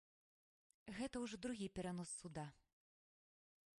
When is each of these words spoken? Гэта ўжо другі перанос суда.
Гэта 0.99 1.15
ўжо 1.25 1.39
другі 1.45 1.67
перанос 1.81 2.09
суда. 2.23 2.47